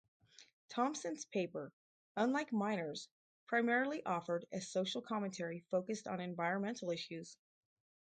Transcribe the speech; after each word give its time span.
Thompson's 0.69 1.25
paper, 1.25 1.71
unlike 2.17 2.51
Miner's, 2.51 3.07
primarily 3.45 4.03
offered 4.03 4.47
a 4.51 4.59
social 4.59 4.99
commentary 5.03 5.59
focused 5.69 6.07
on 6.07 6.19
environmental 6.19 6.89
issues. 6.89 7.37